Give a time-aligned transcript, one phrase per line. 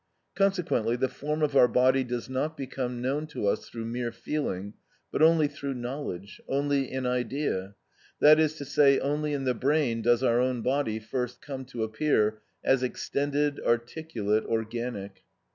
[0.33, 4.73] Consequently the form of our body does not become known to us through mere feeling,
[5.11, 7.75] but only through knowledge, only in idea;
[8.19, 11.83] that is to say, only in the brain does our own body first come to
[11.83, 15.21] appear as extended, articulate, organic.